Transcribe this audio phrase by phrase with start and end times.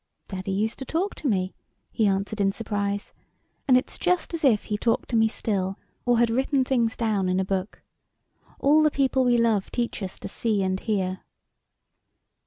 [0.29, 1.53] "Daddy used to talk to me,"
[1.91, 3.13] he answered in sur prise;"
[3.67, 5.77] and it's just as if he talked to me still,
[6.07, 7.83] or had written things down in a book.
[8.59, 11.19] All the people we love teach us to see and hear."